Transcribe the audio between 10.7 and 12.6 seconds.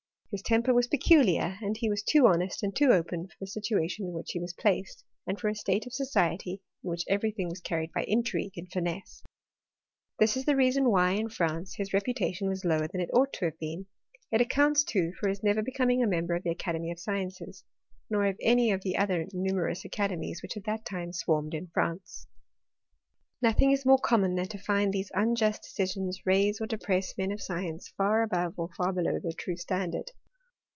why, in France, his reputation